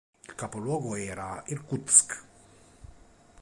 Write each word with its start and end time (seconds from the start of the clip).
Il 0.27 0.33
capoluogo 0.33 0.95
era 0.95 1.43
Irkutsk. 1.45 2.23